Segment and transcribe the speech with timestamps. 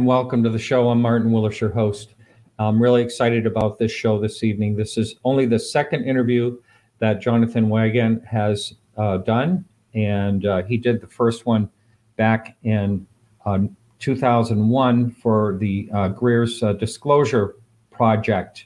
[0.00, 0.88] and welcome to the show.
[0.88, 2.14] I'm Martin Willis, your host.
[2.58, 4.74] I'm really excited about this show this evening.
[4.74, 6.56] This is only the second interview
[7.00, 9.62] that Jonathan Weygandt has uh, done,
[9.92, 11.68] and uh, he did the first one
[12.16, 13.06] back in
[13.44, 13.58] uh,
[13.98, 17.56] 2001 for the uh, Greer's uh, Disclosure
[17.90, 18.64] Project.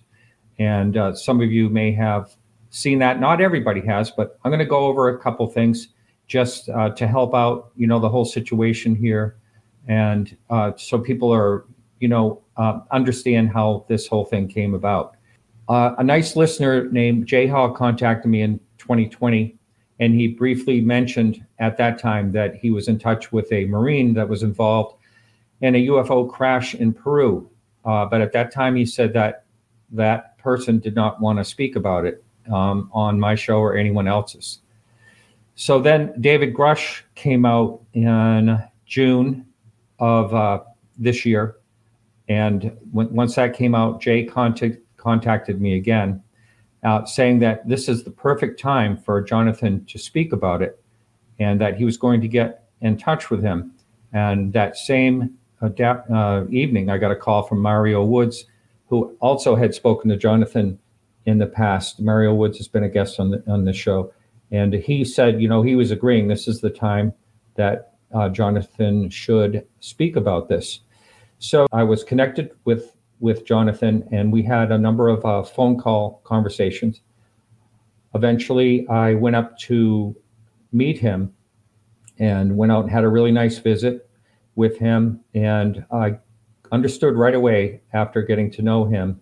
[0.60, 2.36] And uh, some of you may have
[2.70, 3.18] seen that.
[3.18, 5.88] Not everybody has, but I'm going to go over a couple things
[6.28, 9.36] just to help out, you know, the whole situation here
[9.88, 11.64] and uh, so people are
[12.00, 15.16] you know uh, understand how this whole thing came about.
[15.68, 19.56] Uh, a nice listener named jay hall contacted me in 2020
[20.00, 24.12] and he briefly mentioned at that time that he was in touch with a marine
[24.14, 24.96] that was involved
[25.60, 27.48] in a ufo crash in peru.
[27.84, 29.44] Uh, but at that time he said that
[29.90, 34.08] that person did not want to speak about it um, on my show or anyone
[34.08, 34.60] else's.
[35.54, 39.46] So then david Grusch came out in june
[40.04, 40.62] of uh,
[40.98, 41.56] this year.
[42.28, 46.22] And once that came out, Jay contact, contacted me again,
[46.82, 50.78] uh, saying that this is the perfect time for Jonathan to speak about it
[51.38, 53.72] and that he was going to get in touch with him.
[54.12, 58.44] And that same uh, evening, I got a call from Mario Woods,
[58.88, 60.78] who also had spoken to Jonathan
[61.24, 61.98] in the past.
[61.98, 64.12] Mario Woods has been a guest on the, on the show.
[64.50, 67.14] And he said, you know, he was agreeing this is the time
[67.54, 70.80] that uh, Jonathan should speak about this.
[71.38, 75.78] So I was connected with with Jonathan, and we had a number of uh, phone
[75.78, 77.00] call conversations.
[78.14, 80.14] Eventually, I went up to
[80.72, 81.32] meet him,
[82.18, 84.08] and went out and had a really nice visit
[84.56, 85.20] with him.
[85.34, 86.18] And I
[86.72, 89.20] understood right away after getting to know him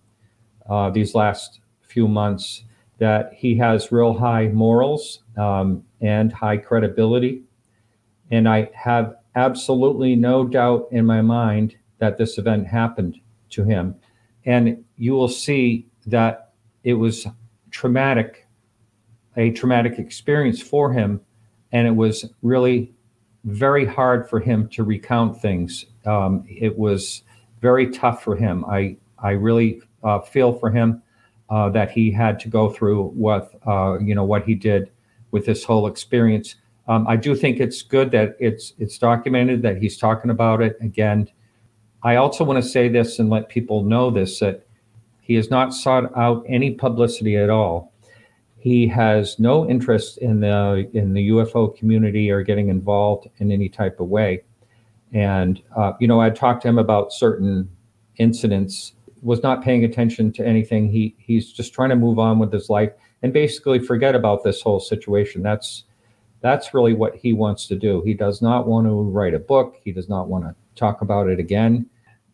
[0.69, 2.63] uh, these last few months
[2.99, 7.43] that he has real high morals um, and high credibility
[8.33, 13.19] and I have absolutely no doubt in my mind that this event happened
[13.51, 13.95] to him.
[14.43, 17.27] And you will see that it was
[17.69, 18.47] traumatic,
[19.37, 21.21] a traumatic experience for him.
[21.71, 22.95] And it was really
[23.43, 25.85] very hard for him to recount things.
[26.07, 27.21] Um, it was
[27.61, 28.65] very tough for him.
[28.65, 31.03] I, I really uh, feel for him
[31.51, 34.89] uh, that he had to go through what, uh, you know, what he did
[35.29, 36.55] with this whole experience.
[36.87, 40.77] Um, I do think it's good that it's it's documented that he's talking about it
[40.81, 41.29] again.
[42.03, 44.65] I also want to say this and let people know this that
[45.21, 47.93] he has not sought out any publicity at all.
[48.57, 53.69] He has no interest in the in the UFO community or getting involved in any
[53.69, 54.43] type of way.
[55.13, 57.69] And uh, you know, I talked to him about certain
[58.17, 58.93] incidents.
[59.21, 60.89] Was not paying attention to anything.
[60.89, 64.61] He he's just trying to move on with his life and basically forget about this
[64.61, 65.41] whole situation.
[65.41, 65.85] That's
[66.43, 68.01] that's really what he wants to do.
[68.01, 69.79] He does not want to write a book.
[69.81, 71.85] He does not want to talk about it again.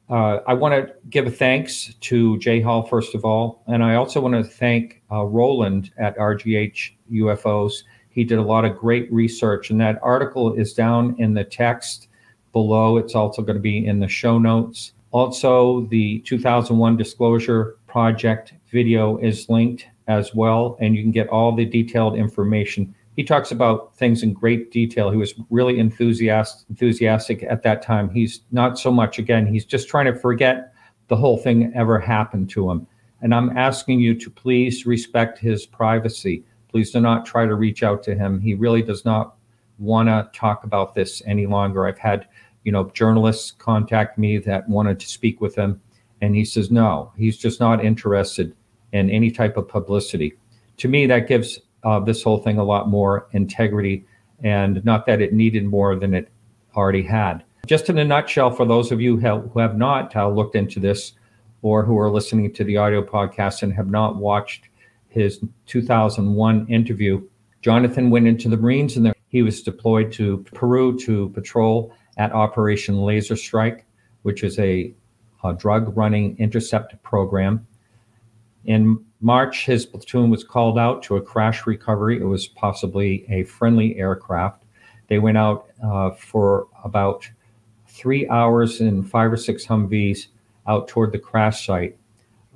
[0.09, 3.63] Uh, I want to give a thanks to Jay Hall, first of all.
[3.67, 7.83] And I also want to thank uh, Roland at RGH UFOs.
[8.09, 12.07] He did a lot of great research, and that article is down in the text
[12.51, 12.97] below.
[12.97, 14.93] It's also going to be in the show notes.
[15.11, 21.55] Also, the 2001 Disclosure Project video is linked as well, and you can get all
[21.55, 25.11] the detailed information he talks about things in great detail.
[25.11, 28.09] He was really enthusiastic, enthusiastic at that time.
[28.09, 29.45] He's not so much again.
[29.45, 30.73] He's just trying to forget
[31.09, 32.87] the whole thing ever happened to him.
[33.21, 36.45] And I'm asking you to please respect his privacy.
[36.69, 38.39] Please do not try to reach out to him.
[38.39, 39.35] He really does not
[39.79, 41.87] want to talk about this any longer.
[41.87, 42.25] I've had,
[42.63, 45.81] you know, journalists contact me that wanted to speak with him,
[46.21, 47.11] and he says no.
[47.17, 48.55] He's just not interested
[48.93, 50.37] in any type of publicity.
[50.77, 54.05] To me, that gives uh, this whole thing a lot more integrity,
[54.43, 56.29] and not that it needed more than it
[56.75, 57.43] already had.
[57.65, 61.13] Just in a nutshell, for those of you who have not uh, looked into this
[61.61, 64.69] or who are listening to the audio podcast and have not watched
[65.09, 67.21] his 2001 interview,
[67.61, 73.01] Jonathan went into the Marines and he was deployed to Peru to patrol at Operation
[73.01, 73.85] Laser Strike,
[74.23, 74.93] which is a,
[75.43, 77.65] a drug running intercept program.
[78.65, 82.19] In March, his platoon was called out to a crash recovery.
[82.19, 84.63] It was possibly a friendly aircraft.
[85.07, 87.29] They went out uh, for about
[87.87, 90.27] three hours in five or six Humvees
[90.67, 91.97] out toward the crash site.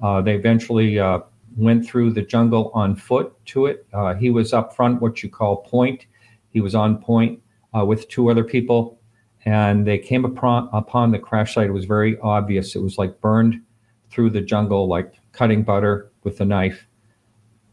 [0.02, 1.20] Uh, they eventually uh,
[1.58, 3.86] went through the jungle on foot to it.
[3.94, 6.06] Uh, he was up front, what you call point.
[6.50, 7.42] He was on point
[7.76, 9.00] uh, with two other people,
[9.46, 11.68] and they came upon, upon the crash site.
[11.68, 12.76] It was very obvious.
[12.76, 13.62] It was like burned
[14.10, 16.88] through the jungle, like cutting butter with a knife.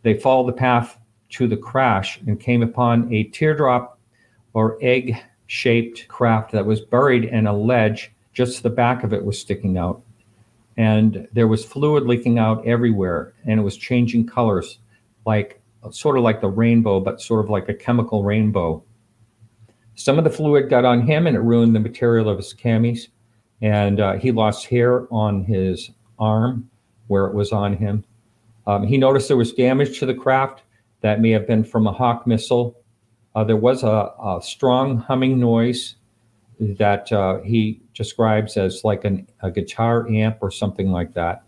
[0.03, 0.99] They followed the path
[1.31, 3.99] to the crash and came upon a teardrop
[4.55, 5.17] or egg
[5.47, 9.77] shaped craft that was buried in a ledge just the back of it was sticking
[9.77, 10.03] out.
[10.77, 14.79] And there was fluid leaking out everywhere, and it was changing colors,
[15.27, 15.61] like
[15.91, 18.83] sort of like the rainbow, but sort of like a chemical rainbow.
[19.95, 23.09] Some of the fluid got on him and it ruined the material of his camis.
[23.61, 26.70] And uh, he lost hair on his arm
[27.11, 28.05] where it was on him.
[28.67, 30.63] Um, he noticed there was damage to the craft
[31.01, 32.81] that may have been from a Hawk missile.
[33.35, 35.97] Uh, there was a, a, strong humming noise
[36.61, 41.43] that uh, he describes as like an, a guitar amp or something like that.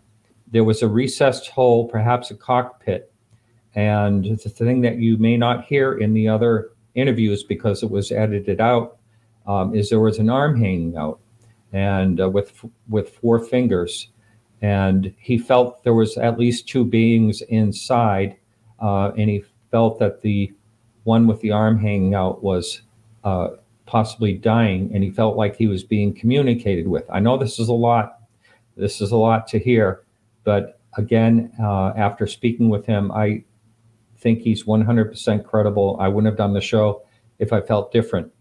[0.51, 3.11] There was a recessed hole, perhaps a cockpit.
[3.75, 8.11] And the thing that you may not hear in the other interviews because it was
[8.11, 8.97] edited out
[9.47, 11.19] um, is there was an arm hanging out
[11.73, 14.09] and uh, with with four fingers
[14.63, 18.35] and he felt there was at least two beings inside
[18.81, 20.51] uh, and he felt that the
[21.03, 22.81] one with the arm hanging out was
[23.23, 23.49] uh,
[23.85, 27.67] possibly dying and he felt like he was being communicated with i know this is
[27.67, 28.21] a lot
[28.75, 30.03] this is a lot to hear
[30.43, 33.43] but again uh, after speaking with him i
[34.23, 35.97] think he's 100% credible.
[35.99, 37.03] I wouldn't have done the show
[37.37, 38.31] if I felt different.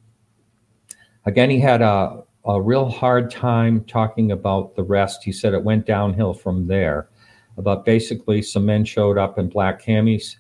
[1.27, 5.23] Again, he had a, a real hard time talking about the rest.
[5.23, 7.09] He said it went downhill from there.
[7.57, 10.37] But basically, some men showed up in black camis.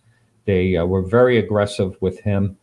[0.47, 2.57] They uh, were very aggressive with him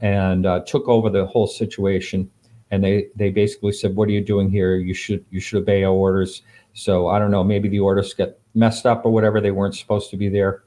[0.00, 2.30] and uh, took over the whole situation.
[2.70, 4.76] And they, they basically said, "What are you doing here?
[4.76, 7.44] You should you should obey our orders." So I don't know.
[7.44, 9.40] Maybe the orders get messed up or whatever.
[9.40, 10.62] They weren't supposed to be there.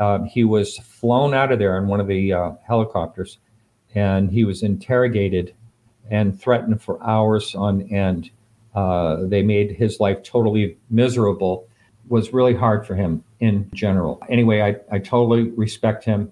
[0.00, 3.38] Um, he was flown out of there in one of the uh, helicopters
[3.94, 5.54] and he was interrogated
[6.10, 8.30] and threatened for hours on end.
[8.74, 11.68] Uh, they made his life totally miserable.
[12.08, 14.20] Was really hard for him in general.
[14.28, 16.30] Anyway, I, I totally respect him,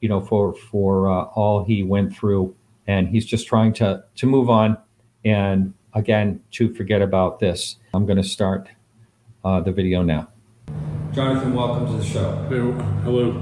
[0.00, 2.54] you know, for for uh, all he went through,
[2.86, 4.78] and he's just trying to to move on,
[5.24, 7.76] and again to forget about this.
[7.92, 8.68] I'm going to start
[9.44, 10.28] uh, the video now.
[11.12, 12.36] Jonathan, welcome to the show.
[12.48, 12.60] Hey,
[13.02, 13.32] hello.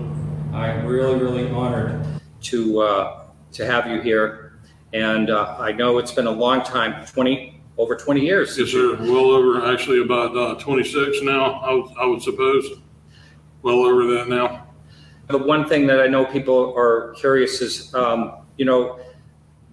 [0.53, 2.05] I'm really, really honored
[2.43, 4.48] to uh, to have you here,
[4.93, 8.58] and uh, I know it's been a long time twenty over twenty years.
[8.58, 8.96] Yes, sir.
[8.96, 11.55] Well over, actually about uh, 26 now.
[11.61, 12.64] I would, I would suppose.
[13.62, 14.67] Well over that now.
[15.29, 18.99] The one thing that I know people are curious is, um, you know,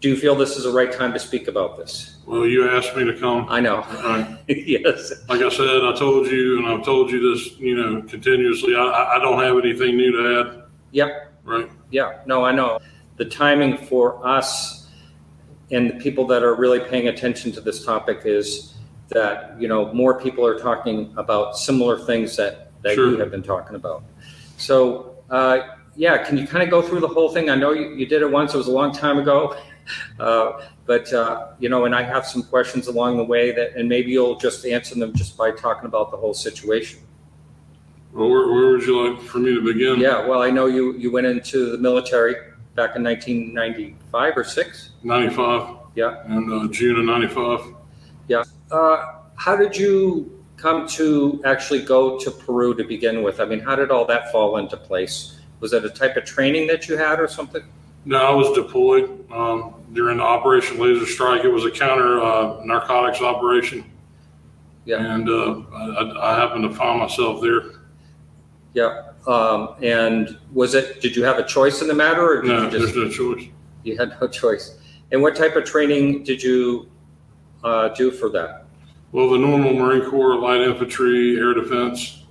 [0.01, 2.17] do you feel this is the right time to speak about this?
[2.27, 3.47] Well, you asked me to come.
[3.49, 3.79] I know.
[4.03, 4.37] Right.
[4.47, 5.13] yes.
[5.29, 8.75] Like I said, I told you, and I've told you this, you know, continuously.
[8.75, 10.63] I, I don't have anything new to add.
[10.91, 11.33] Yep.
[11.43, 11.71] Right.
[11.91, 12.19] Yeah.
[12.25, 12.79] No, I know.
[13.17, 14.84] The timing for us
[15.71, 18.75] and the people that are really paying attention to this topic is
[19.09, 23.09] that you know more people are talking about similar things that that Sure.
[23.09, 24.03] you have been talking about.
[24.57, 25.59] So uh,
[25.95, 27.49] yeah, can you kind of go through the whole thing?
[27.49, 29.57] I know you, you did it once; it was a long time ago,
[30.19, 33.89] uh, but uh, you know, and I have some questions along the way that, and
[33.89, 36.99] maybe you'll just answer them just by talking about the whole situation.
[38.13, 39.99] Well, where, where would you like for me to begin?
[39.99, 42.35] Yeah, well, I know you you went into the military
[42.75, 44.91] back in 1995 or six.
[45.03, 45.77] 95.
[45.95, 46.23] Yeah.
[46.25, 47.75] And uh, June of 95.
[48.71, 53.39] Uh, how did you come to actually go to Peru to begin with?
[53.39, 55.39] I mean, how did all that fall into place?
[55.59, 57.63] Was it a type of training that you had or something?
[58.05, 61.43] No, I was deployed um, during the Operation Laser Strike.
[61.43, 63.83] It was a counter uh, narcotics operation.
[64.85, 65.15] Yeah.
[65.15, 67.61] And uh, I, I happened to find myself there.
[68.75, 69.03] Yeah.
[69.25, 72.63] Um, and was it, did you have a choice in the matter or did No,
[72.65, 73.47] you just, there's no choice.
[73.83, 74.77] you had no choice?
[75.11, 76.91] And what type of training did you
[77.63, 78.65] uh, do for that?
[79.13, 82.25] Well, the normal Marine Corps, light infantry, air defense,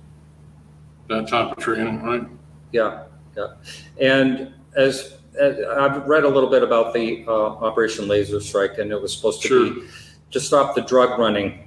[1.09, 2.23] that type of training, right?
[2.71, 3.03] Yeah.
[3.35, 3.47] Yeah.
[3.99, 8.91] And as, as I've read a little bit about the uh, Operation Laser Strike and
[8.91, 9.73] it was supposed to Sure.
[9.73, 9.87] be
[10.31, 11.64] to stop the drug running,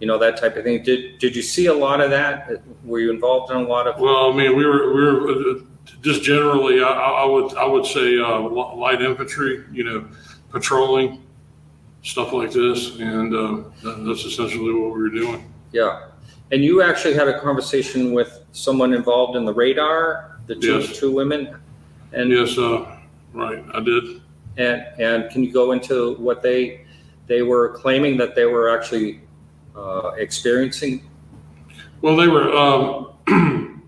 [0.00, 0.82] you know, that type of thing.
[0.82, 2.62] Did, did you see a lot of that?
[2.84, 4.00] Were you involved in a lot of?
[4.00, 5.54] Well, I mean, we were we were uh,
[6.02, 10.06] just generally, I, I would I would say uh, light infantry, you know,
[10.50, 11.22] patrolling,
[12.02, 15.52] stuff like this, and uh, that's essentially what we were doing.
[15.72, 16.06] Yeah.
[16.52, 20.98] And you actually had a conversation with someone involved in the radar, the two, Yes.
[20.98, 21.54] two women?
[22.12, 22.96] And, Yes, uh,
[23.32, 24.20] right, I did.
[24.56, 26.84] and, and can you go into what they,
[27.28, 29.20] they were claiming that they were actually
[29.80, 31.08] uh, experiencing?
[32.02, 33.12] Well, they were um,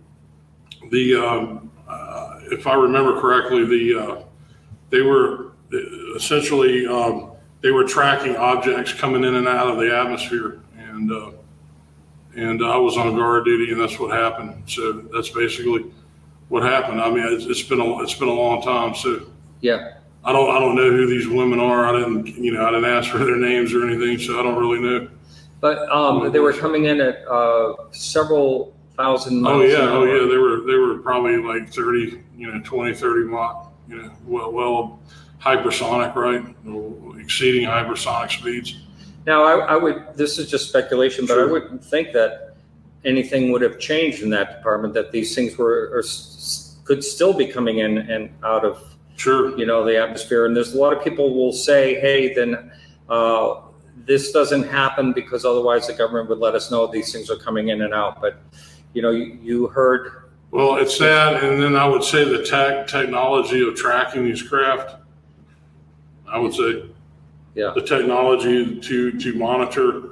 [0.90, 4.22] the um, uh, if I remember correctly, the uh,
[4.90, 5.52] they were
[6.16, 7.32] essentially um,
[7.62, 11.30] they were tracking objects coming in and out of the atmosphere, and uh,
[12.37, 14.62] and I was on guard duty, and that's what happened.
[14.66, 15.92] So that's basically
[16.49, 17.00] what happened.
[17.00, 19.26] I mean, it's, it's been a it's been a long time, so
[19.61, 19.94] Yeah.
[20.25, 21.87] I don't I don't know who these women are.
[21.87, 24.56] I didn't you know I didn't ask for their names or anything, so I don't
[24.56, 25.08] really know.
[25.62, 29.62] But um, they were coming in at uh, several thousand miles.
[29.62, 30.09] Oh yeah, an oh, hour.
[30.09, 34.11] yeah, they were, they were probably like thirty, you know, 20, 30 mile, you know,
[34.26, 35.00] well, well,
[35.40, 36.45] hypersonic, right?
[37.21, 38.83] Exceeding hypersonic speeds.
[39.25, 42.57] Now, I, I would, this is just speculation, but I wouldn't think that
[43.04, 47.33] anything would have changed in that department, that these things were, or s- could still
[47.33, 48.83] be coming in and out of,
[49.14, 50.47] Sure, you know, the atmosphere.
[50.47, 52.73] And there's a lot of people will say, hey, then
[53.09, 53.61] uh,
[54.06, 57.68] this doesn't happen because otherwise the government would let us know these things are coming
[57.68, 58.21] in and out.
[58.21, 58.37] But,
[58.94, 62.87] you know, you, you heard, well, it's that, and then I would say the tech,
[62.87, 64.97] technology of tracking these craft.
[66.26, 66.87] I would say.
[67.54, 67.73] Yeah.
[67.75, 70.02] The technology to, to monitor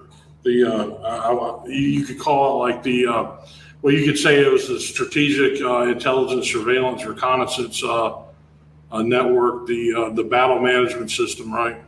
[0.42, 3.30] the, uh, I- I- you you could call it like the, uh,
[3.80, 8.18] well, you could say it was the strategic, uh, intelligence surveillance reconnaissance, uh,
[8.92, 11.80] uh, network, the, uh, the battle management system, right?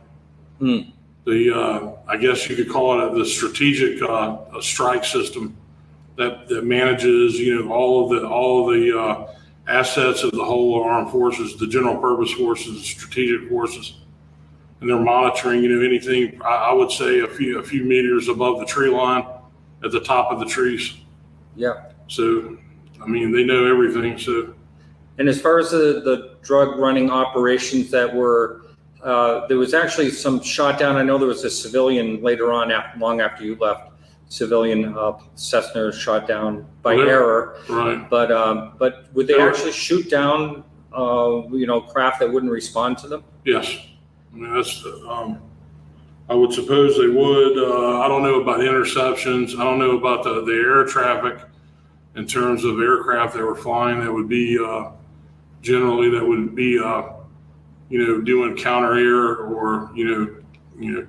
[0.57, 0.79] Hmm.
[1.25, 5.55] The, uh, I guess you could call it the strategic, uh, strike system
[6.17, 9.33] that, that manages, you know, all of the, all of the, uh,
[9.67, 13.95] assets of the whole armed forces, the general purpose forces, the strategic forces.
[14.81, 18.27] And they're monitoring, you know, anything, I, I would say a few, a few meters
[18.27, 19.25] above the tree line
[19.83, 20.93] at the top of the trees.
[21.55, 21.85] yeah.
[22.09, 22.57] So,
[23.01, 24.17] I mean, they know everything.
[24.17, 24.53] So,
[25.17, 28.63] And as far as the, the drug running operations that were,
[29.03, 30.95] uh, there was actually some shot down.
[30.95, 33.91] I know there was a civilian later on, af- long after you left,
[34.29, 37.57] civilian uh, Cessna shot down by there- error.
[37.69, 38.09] right.
[38.09, 40.63] But um, but would they There- actually shoot down,
[40.95, 43.23] uh, you know, craft that wouldn't respond to them?
[43.45, 43.77] Yes.
[44.33, 45.39] I mean, that's, um,
[46.29, 47.57] I would suppose they would.
[47.57, 49.59] Uh, I don't know about interceptions.
[49.59, 51.37] I don't know about the, the air traffic
[52.15, 54.91] in terms of aircraft that were flying that would be, uh,
[55.61, 57.12] generally that would be, uh,
[57.93, 60.35] you know, doing counter air or, you know,
[60.79, 61.07] you know,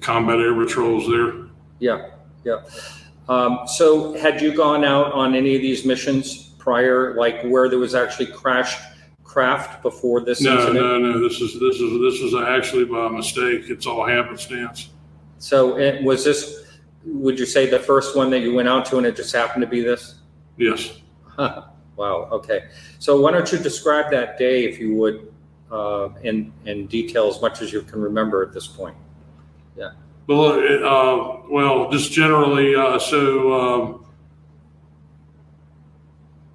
[0.00, 1.48] combat air patrols there.
[1.80, 2.12] Yeah,
[2.44, 2.62] yeah.
[3.28, 7.78] Um, so had you gone out on any of these missions prior, like where there
[7.78, 8.80] was actually crashed
[9.22, 10.76] craft before this No, incident?
[10.76, 11.28] no, no.
[11.28, 13.64] This is, this is, this is actually by mistake.
[13.68, 14.88] It's all happenstance.
[15.36, 18.96] So it, was this, would you say the first one that you went out to
[18.96, 20.14] and it just happened to be this?
[20.56, 21.00] Yes.
[21.24, 21.64] Huh.
[21.98, 22.68] Wow, okay.
[23.00, 25.32] So why don't you describe that day, if you would,
[25.70, 28.96] uh, in, in detail as much as you can remember at this point?
[29.76, 29.92] Yeah.
[30.26, 34.04] Well, uh, well, just generally, uh, so, um,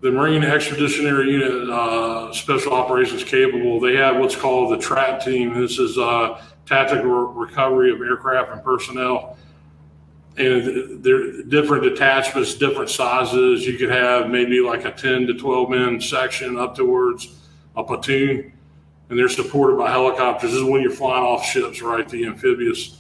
[0.02, 5.60] the Marine Expeditionary Unit, uh, Special Operations Capable, they have what's called the TRAP team.
[5.60, 9.38] This is, uh, Tactical Recovery of Aircraft and Personnel.
[10.38, 13.68] And they're different detachments, different sizes.
[13.68, 17.36] You could have maybe like a 10 to 12 man section up towards
[17.76, 18.54] a platoon.
[19.10, 20.52] And they're supported by helicopters.
[20.52, 22.08] This is when you're flying off ships, right?
[22.08, 23.00] The amphibious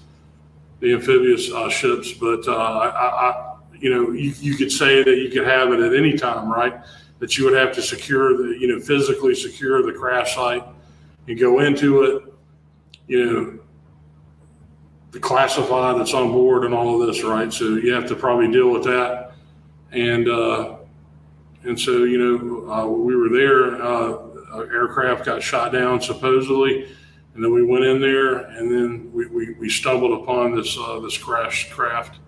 [0.83, 2.11] the amphibious uh, ships.
[2.11, 5.79] But uh, I, I, you know, you, you could say that you could have it
[5.79, 6.73] at any time, right?
[7.19, 10.63] That you would have to secure the, you know, physically secure the crash site
[11.27, 12.33] and go into it,
[13.07, 13.59] you know,
[15.11, 17.53] the classify that's on board and all of this, right?
[17.53, 19.31] So you have to probably deal with that.
[19.91, 20.77] And, uh,
[21.63, 23.81] and so, you know, uh, we were there,
[24.53, 26.87] uh, aircraft got shot down supposedly.
[27.33, 30.99] And then we went in there, and then we, we, we stumbled upon this uh,
[30.99, 32.19] this crashed craft.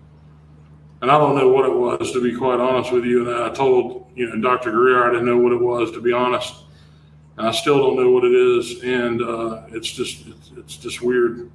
[1.01, 3.29] And I don't know what it was, to be quite honest with you.
[3.29, 4.71] And I told you know Dr.
[4.71, 6.55] Greer I didn't know what it was, to be honest.
[7.37, 11.01] And I still don't know what it is, and uh, it's just it's, it's just
[11.01, 11.51] weird.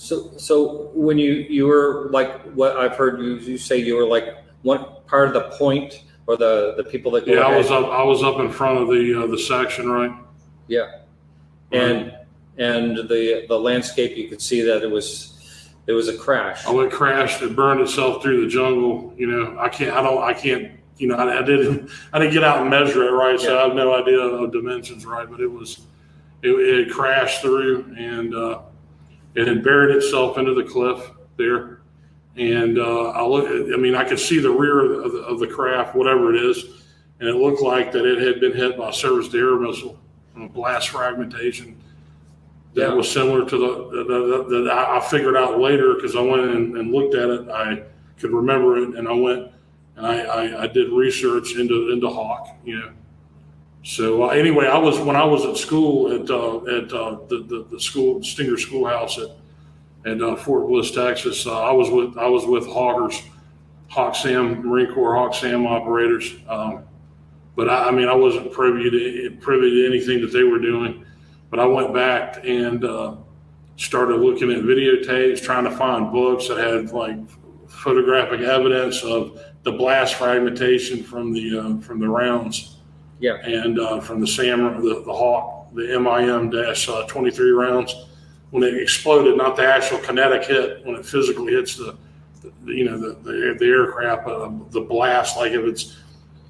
[0.00, 4.06] So, so when you, you were like, what I've heard you, you say you were
[4.06, 7.56] like one part of the point or the, the people that go Yeah, I ahead.
[7.58, 10.12] was up I was up in front of the uh, the section, right?
[10.68, 11.00] Yeah.
[11.72, 12.16] And,
[12.58, 16.62] and the, the landscape, you could see that it was, it was a crash.
[16.66, 17.42] Oh, it crashed.
[17.42, 19.12] It burned itself through the jungle.
[19.16, 19.96] You know, I can't.
[19.96, 20.22] I don't.
[20.22, 20.72] I can't.
[20.98, 21.90] You know, I, I didn't.
[22.12, 25.04] I didn't get out and measure it right, so I have no idea of dimensions,
[25.06, 25.28] right?
[25.28, 25.80] But it was.
[26.42, 28.60] It, it crashed through, and uh,
[29.34, 31.79] it had buried itself into the cliff there.
[32.40, 33.46] And uh, I look.
[33.46, 36.64] I mean, I could see the rear of the, of the craft, whatever it is,
[37.20, 39.98] and it looked like that it had been hit by a surface-to-air missile,
[40.36, 41.76] a blast fragmentation
[42.74, 42.94] that Yeah.
[42.94, 46.90] was similar to the, that I I figured out later because I went and, and
[46.92, 47.48] looked at it.
[47.50, 47.82] I
[48.18, 49.50] could remember it, and I went
[49.96, 52.56] and I, I, I did research into into Hawk.
[52.64, 52.90] You know,
[53.84, 57.44] so uh, anyway, I was when I was at school at uh, at uh, the,
[57.46, 59.28] the the school Stinger Schoolhouse at
[60.04, 61.46] at uh, Fort Bliss, Texas.
[61.46, 63.22] Uh, I was with I was with Hoggers,
[63.88, 66.34] Hawk Sam Marine Corps Hawk Sam operators.
[66.48, 66.84] Um,
[67.56, 71.04] but I, I mean, I wasn't privy to privy to anything that they were doing.
[71.50, 73.16] But I went back and uh,
[73.76, 77.16] started looking at videotapes, trying to find books that had like
[77.68, 82.78] photographic evidence of the blast fragmentation from the uh, from the rounds
[83.18, 83.34] Yeah.
[83.44, 87.94] and uh, from the SAM, the, the Hawk, the MIM dash uh, 23 rounds,
[88.50, 91.96] when it exploded, not the actual kinetic hit, when it physically hits the,
[92.42, 95.96] the you know, the, the, the aircraft, uh, the blast, like if it's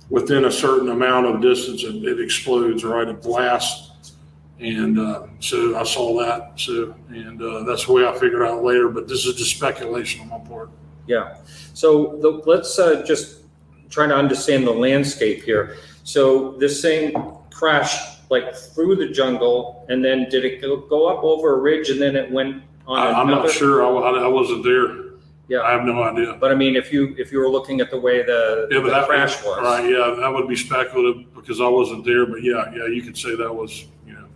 [0.09, 3.09] within a certain amount of distance, it, it explodes, right?
[3.09, 4.13] It blasts.
[4.59, 6.53] And uh, so I saw that.
[6.57, 10.21] So, and uh, that's the way I figured out later, but this is just speculation
[10.23, 10.71] on my part.
[11.07, 11.37] Yeah.
[11.73, 13.45] So the, let's uh, just
[13.89, 15.77] try to understand the landscape here.
[16.05, 17.15] So this thing
[17.51, 21.91] crashed like through the jungle, and then did it go, go up over a ridge,
[21.91, 23.43] and then it went on I, I'm another?
[23.49, 23.85] not sure.
[23.85, 25.11] I, I, I wasn't there.
[25.49, 25.63] Yeah.
[25.63, 26.35] I have no idea.
[26.35, 28.85] But I mean, if you if you were looking at the way the, Yeah, but
[28.85, 32.43] the that crash was, Right, yeah, that would be speculative because I wasn't there, but
[32.43, 34.27] yeah, yeah, you could say that was, you know,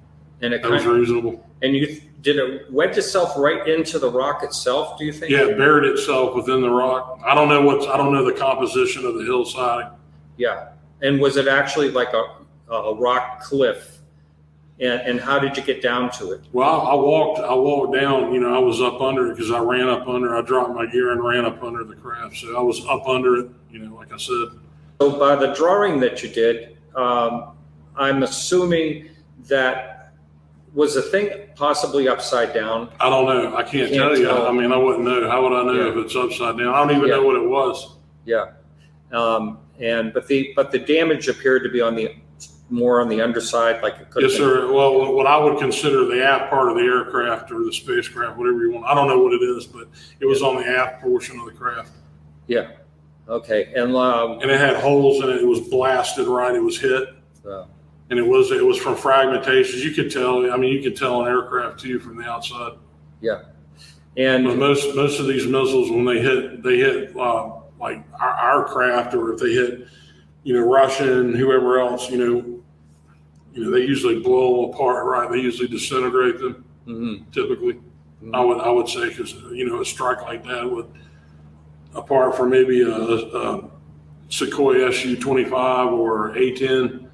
[0.42, 1.46] and it that was kind of, reasonable.
[1.62, 4.98] and you did it wedge itself right into the rock itself?
[4.98, 5.30] Do you think?
[5.30, 7.20] Yeah, it buried itself within the rock.
[7.24, 9.92] I don't know what's, I don't know the composition of the hillside.
[10.36, 10.70] Yeah.
[11.02, 12.24] And was it actually like a,
[12.74, 13.98] a rock cliff?
[14.80, 16.40] And, and how did you get down to it?
[16.52, 19.60] Well, I walked, I walked down, you know, I was up under it because I
[19.60, 22.36] ran up under, I dropped my gear and ran up under the craft.
[22.38, 24.48] So I was up under it, you know, like I said.
[25.00, 27.52] So by the drawing that you did, um,
[27.96, 29.10] I'm assuming
[29.48, 30.12] that
[30.72, 32.90] was the thing possibly upside down?
[32.98, 33.56] I don't know.
[33.56, 34.24] I can't, Can't tell you.
[34.24, 34.48] tell.
[34.48, 35.30] I mean, I wouldn't know.
[35.30, 35.92] How would I know Yeah.
[35.92, 36.74] if it's upside down?
[36.74, 37.14] I don't even Yeah.
[37.16, 37.96] know what it was.
[38.24, 38.46] Yeah.
[39.12, 42.16] Um, and but the but the damage appeared to be on the
[42.70, 44.48] more on the underside, like it could have Yes, been.
[44.48, 44.72] sir.
[44.72, 48.62] Well, what I would consider the aft part of the aircraft or the spacecraft, whatever
[48.62, 48.86] you want.
[48.86, 49.86] I don't know what it is, but
[50.20, 51.92] it was on the aft portion of the craft.
[52.46, 52.70] Yeah.
[53.28, 53.72] Okay.
[53.76, 55.36] And um, And it had holes in it.
[55.42, 56.54] It was blasted right.
[56.54, 57.08] It was hit.
[57.48, 57.64] uh,
[58.10, 59.82] And it was it was from fragmentations.
[59.84, 60.50] You could tell.
[60.52, 62.72] I mean, you could tell an aircraft too from the outside.
[63.22, 63.54] But
[64.16, 68.64] and most most of these missiles, when they hit, they hit uh, like our, our
[68.64, 69.88] craft, or if they hit,
[70.44, 72.53] you know, Russian, whoever else, you know,
[73.54, 75.30] you know, they usually blow them apart, right?
[75.30, 76.64] They usually disintegrate them.
[76.86, 77.74] mhm, Typically,
[78.22, 78.34] mhm.
[78.34, 80.86] I would I would say because you know a strike like that would,
[81.94, 83.70] apart from maybe a, a
[84.28, 87.08] Sukhoi Su twenty five or A ten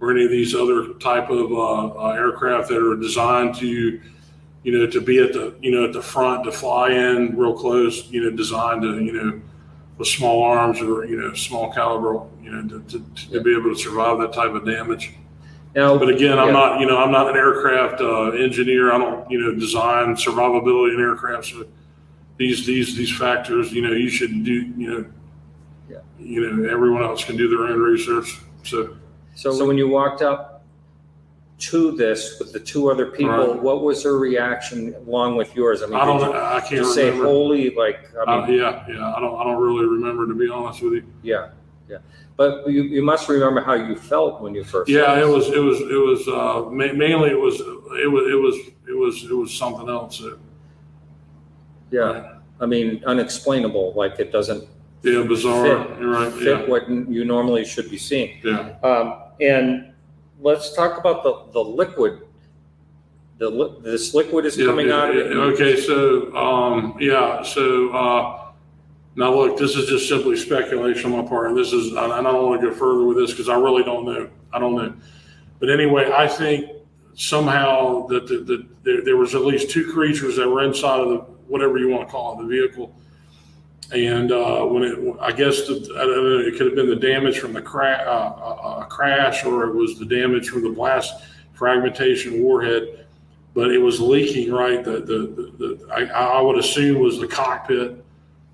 [0.00, 4.72] or any of these other type of uh, uh, aircraft that are designed to, you
[4.72, 8.08] know, to be at the you know at the front to fly in real close,
[8.10, 9.40] you know, designed to you know
[9.98, 13.74] with small arms or you know small caliber, you know, to, to, to be able
[13.74, 15.14] to survive that type of damage.
[15.76, 16.52] Now But again, I'm Yeah.
[16.54, 18.92] not, you know, I'm not an aircraft uh, engineer.
[18.92, 21.44] I don't, you know, design survivability in aircraft.
[21.46, 21.64] So
[22.38, 25.04] these these these factors, you know, you should do, you know,
[25.88, 25.98] Yeah.
[26.18, 28.40] you know, everyone else can do their own research.
[28.64, 28.96] So
[29.34, 30.64] so when you walked up
[31.58, 33.62] to this with the two other people, Right.
[33.62, 35.82] what was her reaction along with yours?
[35.82, 37.24] I mean, I don't, you I can't just say remember.
[37.28, 40.48] holy like I Uh, mean, yeah, yeah, I don't, I don't really remember to be
[40.50, 41.04] honest with you.
[41.22, 41.48] yeah,
[41.88, 41.98] yeah.
[42.36, 44.90] But you, you must remember how you felt when you first.
[44.90, 48.36] Yeah, it was, it was, it was, uh, ma- mainly it was, it was, it
[48.36, 48.56] was,
[48.88, 50.22] it was, it was something else.
[51.90, 53.94] Yeah, I mean, unexplainable.
[53.94, 54.64] Like it doesn't
[55.02, 55.84] Yeah, bizarre.
[55.86, 56.32] Fit- You're right.
[56.32, 58.38] fit Yeah, what you normally should be seeing.
[58.44, 58.74] yeah.
[58.82, 59.92] Um, and
[60.40, 62.22] let's talk about the, the liquid.
[63.38, 65.36] The li- this liquid is Yeah, coming yeah, out of it.
[65.36, 68.45] Okay, so, um, yeah, so, uh,
[69.16, 72.22] now look, this is just simply speculation on my part, and this is, and I
[72.22, 74.28] don't want to go further with this because I really don't know.
[74.52, 74.94] I don't know.
[75.58, 76.70] But anyway, I think
[77.14, 81.08] somehow that, that, that there, there was at least two creatures that were inside of
[81.08, 81.16] the,
[81.48, 82.94] whatever you want to call it, the vehicle.
[83.90, 86.96] And, uh, when it, I guess, the, I don't know, it could have been the
[86.96, 91.14] damage from the cra- uh, uh, crash or it was the damage from the blast
[91.54, 93.06] fragmentation warhead
[93.54, 96.04] but it was leaking right the the, the, the I,
[96.38, 98.04] I would assume was the cockpit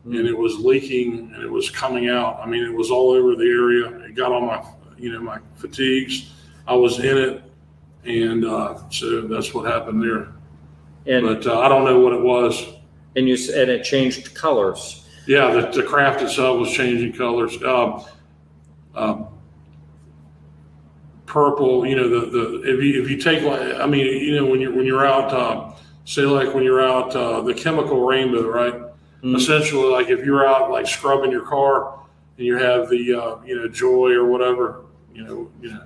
[0.04, 2.40] and it was leaking and it was coming out.
[2.42, 3.86] I mean it was all over the area.
[4.06, 4.62] It got on my
[4.98, 6.32] you know my fatigues.
[6.66, 7.42] I was in it
[8.04, 10.28] and uh, so that's what happened there.
[11.06, 12.66] And but uh, i don't know what it was.
[13.16, 15.06] And you s- and it changed colors.
[15.26, 17.60] yeah the, the craft itself was changing colors.
[17.62, 18.04] Um,
[18.94, 19.28] um,
[21.26, 24.44] purple you know the, the if you if you take like i mean you know
[24.44, 25.72] when you're when you're out uh,
[26.04, 28.81] say like when you're out uh, the chemical rainbow right.
[29.24, 32.00] Essentially like if you're out like scrubbing your car
[32.38, 35.80] and you have the uh, you know joy or whatever you know you know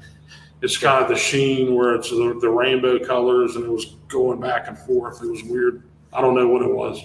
[0.63, 4.41] it's kind of the sheen where it's the, the rainbow colors and it was going
[4.41, 5.83] back and forth it was weird
[6.15, 7.05] i don't know what it was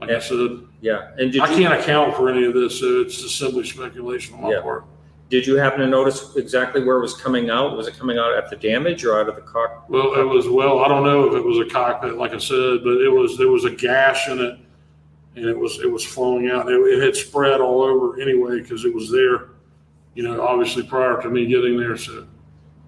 [0.00, 1.10] like i said Yeah.
[1.18, 4.34] And did i you, can't account for any of this so it's just simply speculation
[4.36, 4.62] on my Yeah.
[4.62, 4.84] part
[5.28, 7.76] did you happen to notice exactly where it was coming out?
[7.76, 9.88] Was it coming out at the damage or out of the cockpit?
[9.88, 12.80] Well, it was, well, I don't know if it was a cockpit, like I said,
[12.82, 14.58] but it was, there was a gash in it.
[15.36, 16.70] And it was, it was flowing out.
[16.70, 19.50] It, it had spread all over anyway, because it was there,
[20.14, 22.26] you know, obviously prior to me getting there, so.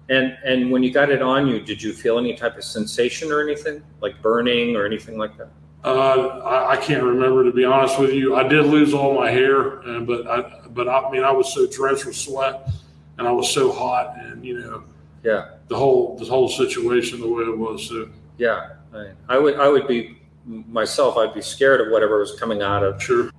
[0.09, 3.31] And and when you got it on you, did you feel any type of sensation
[3.31, 5.47] or anything like burning or anything like that?
[5.85, 8.35] Uh, I, I can't remember to be honest with you.
[8.35, 11.65] I did lose all my hair, uh, but I, but I mean, I was so
[11.67, 12.69] drenched with sweat,
[13.17, 14.83] and I was so hot, and you know,
[15.23, 17.87] Yeah, the whole the whole situation the way it was.
[17.87, 18.71] So yeah.
[18.93, 21.17] I, I would I would be myself.
[21.17, 23.01] I'd be scared of whatever was coming out of.
[23.01, 23.31] sure,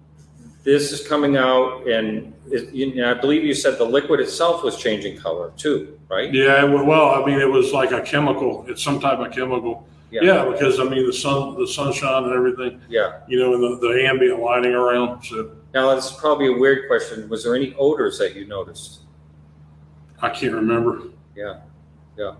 [0.62, 4.62] This is coming out, and it, you know, I believe you said the liquid itself
[4.62, 6.32] was changing color too, right?
[6.32, 6.64] yeah.
[6.64, 8.64] Well, I mean, it was like a chemical.
[8.68, 9.86] It's some type of chemical.
[10.10, 10.22] Yeah.
[10.22, 12.80] Yeah, because I mean, the sun, the sunshine, and everything.
[12.88, 13.20] Yeah.
[13.26, 15.24] You know, and the, the ambient lighting around.
[15.24, 17.28] So Now this is probably a weird question.
[17.28, 19.00] Was there any odors that you noticed?
[20.22, 21.02] I can't remember.
[21.34, 21.60] Yeah.
[22.16, 22.36] Yeah.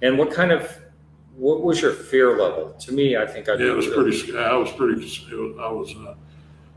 [0.00, 0.78] And what kind of
[1.38, 2.72] what was your fear level?
[2.80, 4.36] To me, I think I Yeah, it was pretty.
[4.36, 5.00] I was pretty.
[5.00, 5.94] It was, I was.
[5.94, 6.14] Uh,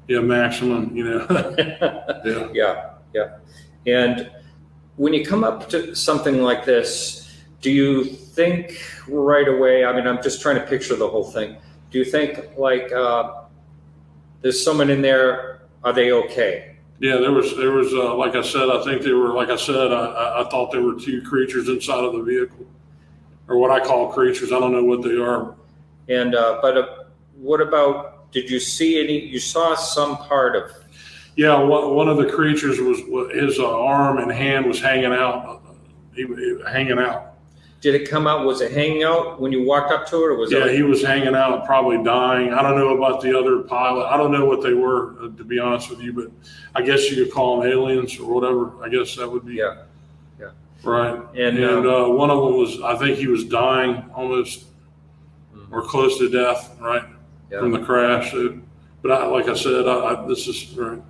[0.08, 0.96] yeah, maximum.
[0.96, 1.28] You know.
[2.26, 2.48] yeah.
[2.54, 3.38] Yeah, yeah.
[3.88, 4.30] And
[4.98, 9.84] when you come up to something like this, do you think right away?
[9.84, 11.58] I mean, I'm just trying to picture the whole thing.
[11.90, 13.42] Do you think like uh,
[14.42, 15.62] there's someone in there?
[15.84, 16.78] Are they okay?
[17.00, 19.56] Yeah, there was, there was, uh, like I said, I think they were, like I
[19.56, 22.68] said, I, I, I thought there were two creatures inside of the vehicle.
[23.52, 25.56] Or what I call creatures, I don't know what they are.
[26.08, 26.88] And uh, but uh,
[27.36, 28.32] what about?
[28.32, 29.20] Did you see any?
[29.20, 30.72] You saw some part of?
[31.36, 33.00] Yeah, one, one of the creatures was,
[33.34, 35.62] his uh, arm and hand was hanging out,
[36.14, 37.28] he, he- hanging out.
[37.82, 38.46] Did it come out?
[38.46, 40.76] Was it hanging out when you walked up to it, or was Yeah, it?
[40.76, 42.54] he was hanging out, probably dying.
[42.54, 44.06] I don't know about the other pilot.
[44.06, 46.28] I don't know what they were, uh, to be honest with you, but
[46.76, 48.82] I guess you could call them aliens or whatever.
[48.84, 49.56] I guess that would be.
[49.56, 49.84] Yeah.
[50.84, 51.16] Right.
[51.36, 54.66] And, And, uh, uh, one of them was, I think he was dying almost
[55.72, 57.04] or close to death, right?
[57.52, 57.60] Yeah.
[57.60, 58.32] From the crash.
[58.32, 58.60] So,
[59.02, 61.02] but I, like I said, I, I, this is, right.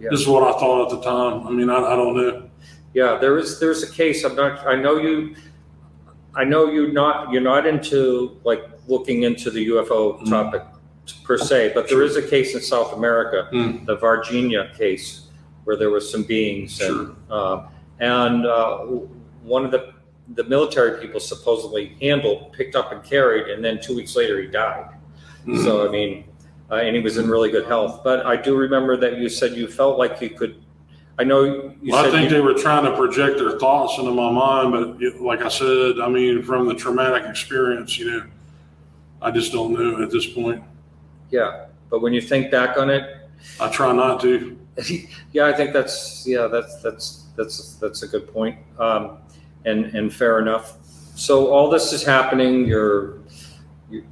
[0.00, 0.08] Yeah.
[0.10, 1.46] This is what I thought at the time.
[1.46, 2.48] I mean, I, I don't know.
[2.94, 5.34] Yeah, there is, there's a case, I'm not, I know you,
[6.34, 10.28] I know you're not, you're not into like looking into the UFO Mm.
[10.30, 10.62] topic
[11.24, 13.84] per se, but there is a case in South America, Mm.
[13.86, 15.28] the Varginha case,
[15.64, 17.66] where there was some beings and, uh,
[18.00, 18.78] and, uh,
[19.42, 19.92] one of the,
[20.34, 24.46] the military people supposedly handled, picked up and carried, and then two weeks later he
[24.46, 24.90] died.
[25.46, 25.64] Mm.
[25.64, 26.24] So, I mean,
[26.70, 29.52] uh, and he was in really good health, but I do remember that you said
[29.52, 30.62] you felt like you could,
[31.18, 34.10] I know you Well, I think you- they were trying to project their thoughts into
[34.10, 38.22] my mind, but it- like I said, I mean, from the traumatic experience, you know,
[39.22, 40.62] I just don't know at this point.
[41.30, 43.16] Yeah, but when you think back on it,
[43.58, 44.56] I try not to.
[45.32, 49.18] yeah, I think that's yeah, that's that's that's that's a good point, um,
[49.64, 50.76] and and fair enough.
[51.14, 52.66] So all this is happening.
[52.66, 53.20] You're,
[53.90, 54.04] you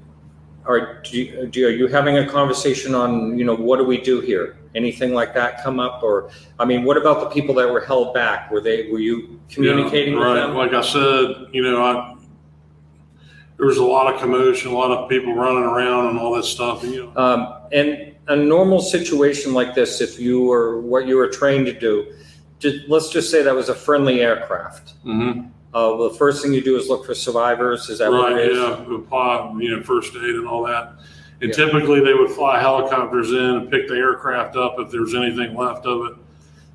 [0.64, 4.00] are do you, do are you having a conversation on you know what do we
[4.00, 4.56] do here?
[4.74, 8.14] Anything like that come up, or I mean, what about the people that were held
[8.14, 8.50] back?
[8.50, 10.46] Were they were you communicating Yeah, with right.
[10.46, 10.54] them?
[10.54, 12.16] Like I said, you know, I
[13.56, 16.44] there was a lot of commotion, a lot of people running around and all that
[16.44, 16.84] stuff.
[16.84, 21.16] And, you know, Um, and a normal situation like this, if you were what you
[21.16, 22.12] were trained to do,
[22.58, 24.94] ju- let's just say that was a friendly aircraft.
[25.04, 25.50] mhm.
[25.74, 27.90] Uh, the first thing you do is look for survivors.
[27.90, 28.40] Is that what right?
[28.46, 28.56] it is?
[28.58, 30.94] Yeah, apply, you know, first aid and all that.
[31.42, 31.56] And Yeah.
[31.66, 35.84] typically, they would fly helicopters in and pick the aircraft up if there's anything left
[35.84, 36.12] of it.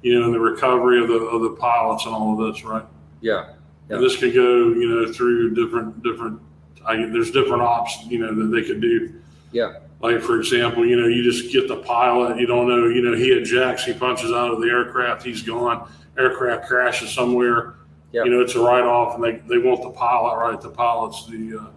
[0.04, 2.84] You know, in the recovery of the of the pilots and all of this, right?
[3.22, 3.46] Yeah.
[3.90, 3.96] Yeah.
[3.96, 6.40] And this could go, you know, through different different.
[6.86, 9.14] I, there's different ops, you know, that they could do.
[9.52, 9.74] Yeah.
[10.02, 12.40] Like for example, you know, you just get the pilot.
[12.40, 15.90] You don't know, you know, he ejects, he punches out of the aircraft, he's gone.
[16.18, 17.76] Aircraft crashes somewhere.
[18.12, 18.24] Yeah.
[18.26, 20.60] You know, it's a write off, and they, they want the pilot, right?
[20.60, 21.60] The pilot's the.
[21.62, 21.70] Uh,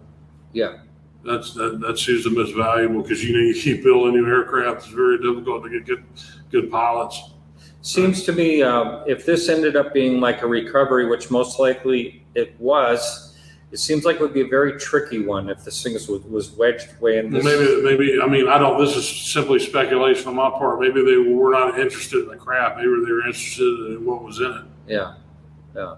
[0.53, 0.79] Yeah.
[1.23, 4.85] That's that, that's who's the most valuable because you know you keep building new aircraft.
[4.85, 6.03] It's very difficult to get good
[6.51, 7.31] good pilots.
[7.81, 12.25] Seems to me um, if this ended up being like a recovery, which most likely
[12.35, 13.34] it was,
[13.71, 16.51] it seems like it would be a very tricky one if this thing was, was
[16.51, 17.43] wedged way in this.
[17.43, 18.79] maybe maybe I mean I don't.
[18.79, 20.79] This is simply speculation on my part.
[20.79, 22.77] Maybe they were not interested in the craft.
[22.77, 24.63] Maybe they were interested in what was in it.
[24.87, 25.15] Yeah,
[25.75, 25.95] yeah,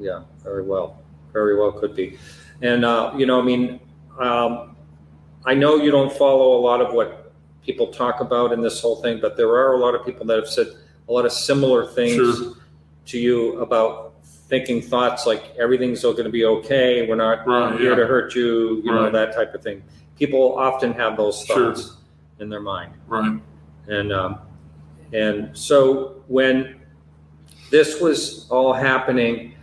[0.00, 0.22] yeah.
[0.42, 1.00] Very well,
[1.32, 2.18] very well could be.
[2.62, 3.78] And uh, you know, I mean,
[4.18, 4.76] um,
[5.44, 7.32] I know you don't follow a lot of what
[7.64, 10.36] people talk about in this whole thing, but there are a lot of people that
[10.36, 10.66] have said
[11.08, 12.54] a lot of similar things Sure.
[13.06, 14.11] to you about
[14.52, 17.08] thinking thoughts like everything's going to be okay.
[17.08, 17.96] We're not Right, here yeah.
[17.96, 18.82] to hurt you.
[18.84, 19.12] You know Right.
[19.12, 19.82] that type of thing.
[20.18, 21.74] People often have those Sure.
[21.74, 21.96] thoughts
[22.38, 22.92] in their mind.
[23.08, 23.40] Right.
[23.88, 24.38] And um,
[25.14, 26.76] and so when
[27.70, 29.54] this was all happening.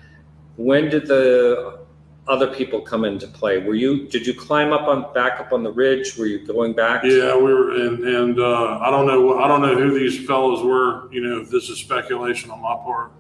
[0.58, 1.80] When did the
[2.28, 3.60] other people come into play?
[3.60, 6.17] Were you, did you climb up on, back up on the ridge?
[6.17, 7.04] Were you going back?
[7.04, 10.62] Yeah, we were, and, and, uh, I don't know, I don't know who these fellows
[10.63, 13.12] were, you know, if this is speculation on my part.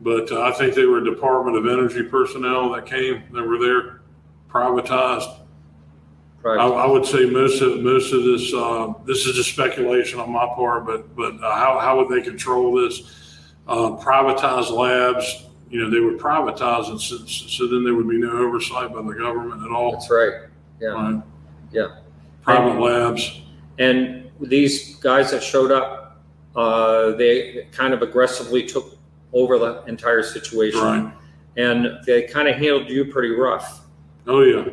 [0.00, 4.00] But uh, I think they were Department of Energy personnel that came, that were there,
[4.48, 5.40] privatized.
[6.44, 6.54] I.
[6.56, 10.46] I would say most of, most of this, uh, this is just speculation on my
[10.46, 13.02] part, but, but uh, how, how would they control this?
[13.66, 18.16] Uh, privatized labs, you know, they would privatize it, so, so then there would be
[18.18, 19.92] no oversight by the government at all.
[19.92, 20.32] That's right.
[20.80, 20.88] Yeah.
[20.88, 21.22] Right?
[21.72, 21.96] Yeah.
[22.42, 23.42] Private labs,
[23.78, 26.22] And these guys that showed up,
[26.56, 28.97] uh, they kind of aggressively took
[29.32, 30.80] over the entire situation.
[30.80, 31.12] right?
[31.56, 33.84] And they kind of handled you pretty rough.
[34.26, 34.64] Oh, yeah.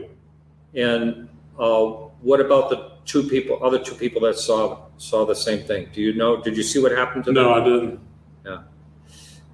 [0.76, 1.86] And uh,
[2.22, 5.90] what about the two people, other two people that saw saw the same thing?
[5.94, 6.42] Do you know?
[6.42, 7.44] Did you see what happened to them?
[7.44, 8.00] No, I didn't.
[8.46, 8.62] Yeah.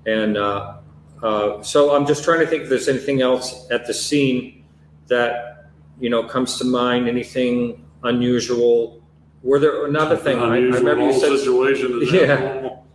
[0.06, 0.78] And uh,
[1.24, 4.66] uh, so I'm just trying to think if there's anything else at the scene
[5.08, 7.08] that you know comes to mind.
[7.08, 9.02] Anything unusual?
[9.44, 10.38] Were there another thing?
[10.40, 12.02] I, I remember you said situation.
[12.02, 12.36] Is Yeah.
[12.40, 12.88] normal?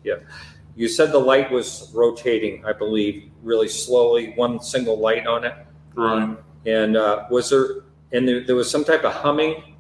[0.76, 2.64] You said the light was rotating.
[2.64, 5.54] I believe really slowly, one single light on it.
[5.94, 6.36] Right.
[6.66, 7.84] And uh, was there?
[8.12, 9.76] And there, there was some type of humming.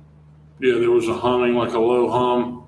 [0.58, 2.64] Yeah, there was a humming, like a low hum.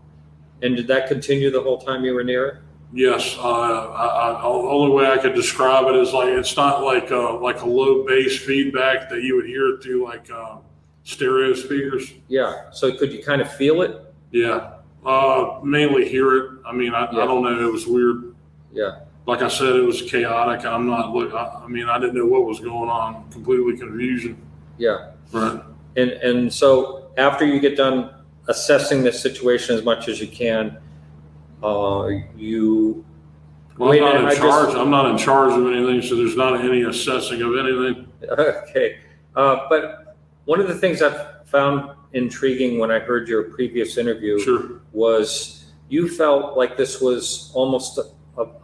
[0.63, 2.55] And did that continue the whole time you were near it?
[2.93, 6.83] Yes, uh, I, I, the only way I could describe it is like it's not
[6.83, 10.57] like a, like a low bass feedback that you would hear through like uh,
[11.03, 12.13] stereo speakers.
[12.29, 12.71] Yeah.
[12.71, 14.15] So could you kind of feel it?
[14.31, 14.78] Yeah,
[15.09, 16.51] uh, mainly hear it.
[16.67, 17.23] I mean, I, Yeah.
[17.23, 17.69] I don't know.
[17.69, 18.35] It was weird.
[18.73, 19.01] Yeah.
[19.27, 20.65] Like I said, it was chaotic.
[20.67, 21.35] I'm not look.
[21.35, 23.29] I, I mean, I didn't know what was going on.
[23.31, 24.37] Completely confusion.
[24.79, 25.11] Yeah.
[25.33, 25.61] Right.
[25.97, 28.11] And and so after you get done
[28.49, 30.79] assessing the situation as much as you can,
[31.63, 33.05] uh, you
[33.77, 34.75] Well, I'm not in I just- charge.
[34.75, 38.07] I'm not in charge of anything, so there's not any assessing of anything.
[38.31, 38.99] okay.
[39.37, 40.17] Uh, but
[40.47, 44.81] one of the things I've found intriguing when I heard your previous interview Sure.
[44.93, 48.05] was you felt like this was almost a,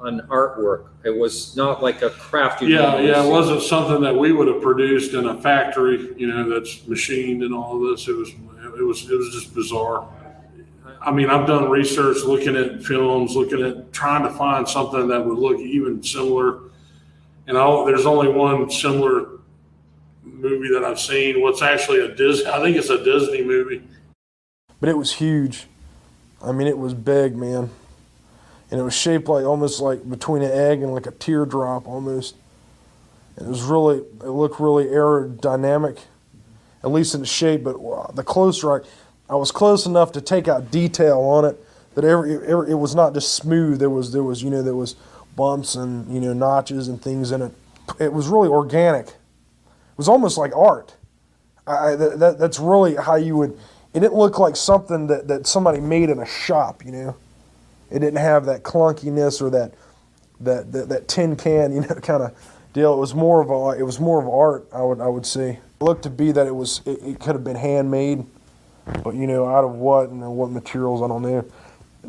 [0.02, 0.88] an artwork.
[1.04, 2.62] It was not like a craft.
[2.62, 6.14] you Yeah, normally yeah, it wasn't something that we would have produced in a factory,
[6.16, 8.06] you know, that's machined and all of this.
[8.08, 10.08] It was, it was, it was just bizarre.
[11.00, 15.24] I mean, I've done research looking at films, looking at trying to find something that
[15.24, 16.60] would look even similar.
[17.46, 19.33] And I, there's only one similar
[20.44, 21.40] movie that I've seen.
[21.40, 22.46] What's actually a Disney?
[22.46, 23.82] I think it's a Disney movie.
[24.80, 25.66] but it was huge.
[26.42, 27.70] I mean, it was big, man,
[28.70, 32.36] and it was shaped like almost like between an egg and like a teardrop almost.
[33.36, 35.98] And it was really, it looked really aerodynamic,
[36.82, 37.64] at least in the shape.
[37.64, 38.80] But wow, the closer I,
[39.30, 42.94] I was close enough to take out detail on it that every, every it was
[42.94, 43.78] not just smooth.
[43.78, 44.96] There was there was you know there was
[45.34, 47.52] bumps and you know notches and things in it.
[47.98, 49.14] It was really organic.
[49.96, 50.94] Was almost like art.
[51.66, 53.58] I, that, that's really how you would.
[53.94, 57.16] It didn't look like something that, that somebody made in a shop, you know.
[57.90, 59.72] It didn't have that clunkiness or that
[60.40, 62.34] that that, that tin can, you know, kind of
[62.72, 62.92] deal.
[62.94, 63.80] It was more of a.
[63.80, 64.66] It was more of art.
[64.72, 65.60] I would I would say.
[65.80, 66.80] It looked to be that it was.
[66.84, 68.24] It, it could have been handmade,
[69.02, 71.44] but you know, out of what and what materials I don't know.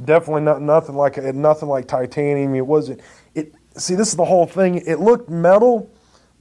[0.03, 1.17] Definitely not nothing like.
[1.17, 2.55] Nothing like titanium.
[2.55, 3.01] It wasn't.
[3.33, 4.75] It see this is the whole thing.
[4.75, 5.89] It looked metal,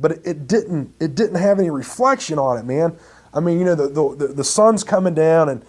[0.05, 0.95] but it, didn't.
[1.01, 2.95] It didn't have any reflection on it, man.
[3.33, 5.65] I mean, you know, the, the the sun's coming down, and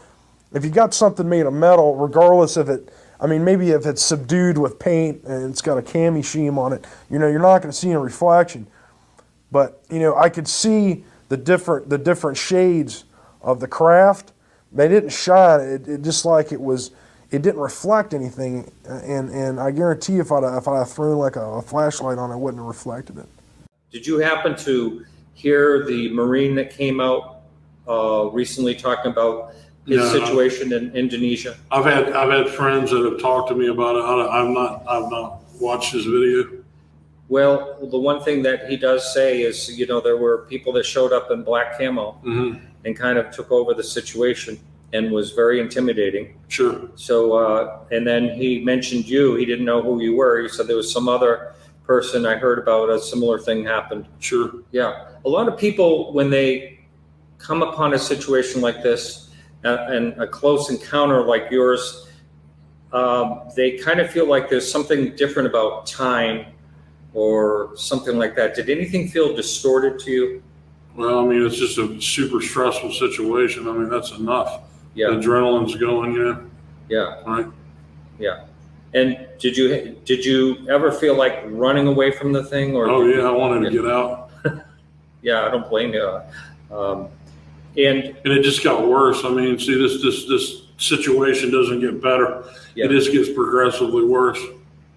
[0.51, 4.01] if you got something made of metal, regardless of it, I mean, maybe if it's
[4.01, 7.59] subdued with paint and it's got a cami sheen on it, you know, you're not
[7.59, 8.67] going to see any reflection.
[9.53, 13.05] But you know, I could see the different the different shades
[13.41, 14.33] of the craft.
[14.73, 15.61] They didn't shine.
[15.61, 16.91] It, it just like it was.
[17.31, 21.45] It didn't reflect anything, and and I guarantee if I'd if I'd thrown like a,
[21.45, 23.29] a flashlight on it, it wouldn't have reflected it.
[23.91, 27.41] Did you happen to hear the Marine that came out
[27.87, 29.53] uh, recently talking about
[29.87, 30.25] his No.
[30.25, 31.55] situation in Indonesia?
[31.71, 33.99] I've had I've had friends that have talked to me about it.
[34.01, 36.63] I, I've not I've not watched his video.
[37.27, 40.85] Well, the one thing that he does say is, you know, there were people that
[40.85, 42.53] showed up in black camo hmm
[42.85, 44.59] and kind of took over the situation
[44.93, 46.37] and was very intimidating.
[46.49, 46.87] Sure.
[46.93, 49.33] So, uh, and then he mentioned you.
[49.33, 50.39] He didn't know who you were.
[50.43, 51.53] He said there was some other
[51.85, 54.07] person I heard about a similar thing happened.
[54.19, 54.51] Sure.
[54.71, 55.09] Yeah.
[55.25, 56.79] A lot of people, when they
[57.37, 59.29] come upon a situation like this
[59.63, 62.07] uh, and a close encounter like yours,
[62.93, 66.47] um, they kind of feel like there's something different about time
[67.13, 68.55] or something like that.
[68.55, 70.43] Did anything feel distorted to you?
[70.95, 73.67] Well, I mean, it's just a super stressful situation.
[73.67, 74.61] I mean, that's enough.
[74.93, 75.09] Yeah.
[75.09, 76.45] The adrenaline's going, you know,
[76.89, 77.21] Yeah.
[77.25, 77.47] right?
[78.95, 83.05] And did you did you ever feel like running away from the thing, or Oh
[83.05, 84.31] yeah, I wanted to get out,
[85.21, 86.21] yeah, I don't blame you.
[86.71, 87.09] Um,
[87.77, 89.25] and and it just got worse.
[89.25, 92.45] I mean, see, this this this situation doesn't get better.
[92.73, 92.85] Yeah.
[92.85, 94.39] It just gets progressively worse.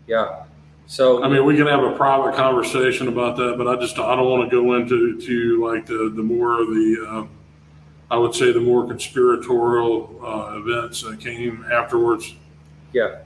[0.06, 0.44] yeah,
[0.86, 4.16] so I mean, we can have a private conversation about that, but I just I
[4.16, 7.26] don't want to go into to like the the more of the uh,
[8.14, 12.34] I would say the more conspiratorial uh, events that came afterwards.
[12.92, 13.18] yeah,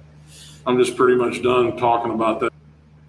[0.67, 2.53] I'm just pretty much done talking about that.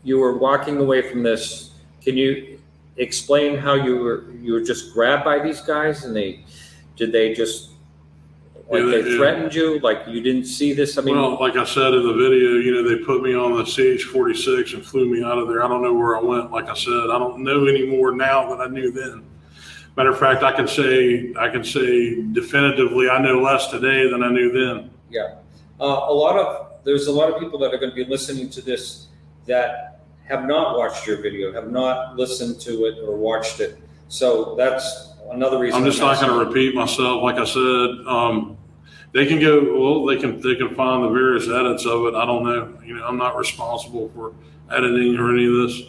[0.04, 1.72] you were walking away from this.
[2.04, 2.60] Can you
[2.98, 6.44] explain how you were you were just grabbed by these guys and they
[6.96, 7.70] did they just
[8.70, 9.18] like Yeah, they they- yeah.
[9.18, 10.98] threatened you like you didn't see this?
[10.98, 13.58] I mean, well, like I said in the video, you know, they put me on
[13.58, 15.64] the CH-46 and flew me out of there.
[15.64, 16.52] I don't know where I went.
[16.52, 19.24] Like I said, I don't know any more now than I knew then.
[19.96, 24.24] Matter of fact, I can say I can say definitively I know less today than
[24.24, 24.90] I knew then.
[25.10, 25.36] Yeah,
[25.80, 28.50] uh, a lot of there's a lot of people that are going to be listening
[28.52, 29.08] to this
[29.46, 33.78] that have not watched your video, have not listened to it or watched it.
[34.08, 35.80] So that's another reason.
[35.80, 37.22] I'm just not going to repeat myself.
[37.24, 38.58] Like I said, um,
[39.12, 39.80] they can go.
[39.80, 42.16] Well, they can they can find the various edits of it.
[42.16, 42.80] I don't know.
[42.86, 44.34] You know, I'm not responsible for
[44.72, 45.82] editing or any of this.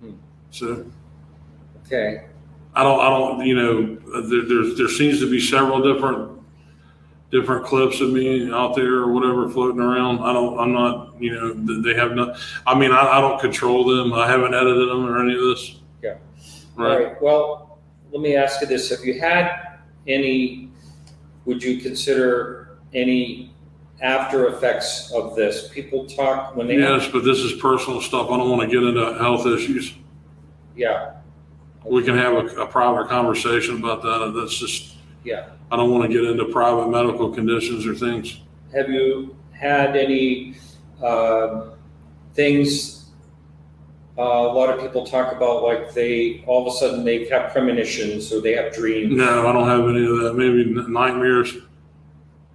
[0.00, 0.12] Hmm.
[0.50, 0.86] So
[1.86, 2.24] Okay,
[2.74, 3.00] I don't.
[3.00, 3.46] I don't.
[3.46, 6.33] You know, there there's, there seems to be several different
[7.34, 10.20] different clips of me out there or whatever floating around.
[10.20, 10.56] I don't.
[10.58, 11.20] I'm not.
[11.20, 12.38] You know, they have not.
[12.66, 14.12] I mean, I, I don't control them.
[14.14, 15.80] I haven't edited them or any of this.
[16.02, 16.16] Yeah.
[16.78, 17.04] all Right.
[17.08, 17.22] right.
[17.22, 17.80] Well,
[18.12, 20.70] let me ask you this: Have you had any?
[21.44, 23.52] Would you consider any
[24.00, 25.68] after effects of this?
[25.68, 26.78] People talk when they.
[26.78, 28.30] Yes, but this is personal stuff.
[28.30, 29.92] I don't want to get into health issues.
[30.76, 31.12] Yeah.
[31.84, 34.32] we can have a, a private conversation about that.
[34.36, 34.93] That's just,
[35.24, 35.48] Yeah.
[35.72, 38.40] I don't want to get into private medical conditions or things.
[38.74, 40.54] Have you had any
[41.02, 41.72] um
[42.34, 43.00] things?
[44.16, 47.50] Uh, a lot of people talk about like they all of a sudden they have
[47.52, 49.12] premonitions or they have dreams.
[49.16, 50.34] No, I don't have any of that.
[50.34, 51.56] Maybe n- nightmares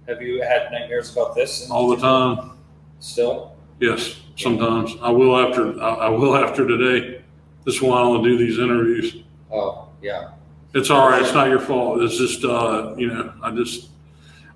[0.08, 1.68] Have you had nightmares about this?
[1.70, 2.52] all the time.
[3.00, 3.56] Still?
[3.78, 7.22] Yes, sometimes I will after, I, I will after today.
[7.64, 9.16] This is why I don't do these interviews.
[9.50, 10.32] Oh, yeah.
[10.74, 11.20] It's all right.
[11.22, 12.00] It's not your fault.
[12.02, 13.88] It's just, uh, you know, I just,